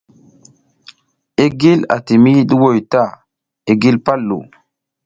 I 1.43 1.45
gil 1.59 1.79
ati 1.95 2.13
miyi 2.21 2.41
ɗuhoy 2.49 2.79
ta, 2.91 3.03
i 3.71 3.73
gil 3.81 3.97
pal 4.05 4.19
ɗu. 4.27 4.37